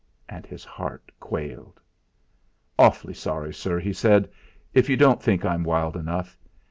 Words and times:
And 0.27 0.47
his 0.47 0.65
heart 0.65 1.11
quailed. 1.19 1.79
"Awfully 2.79 3.13
sorry, 3.13 3.53
sir," 3.53 3.79
he 3.79 3.93
said, 3.93 4.31
"if 4.73 4.89
you 4.89 4.97
don't 4.97 5.21
think 5.21 5.45
I'm 5.45 5.63
wild 5.63 5.95
enough. 5.95 6.39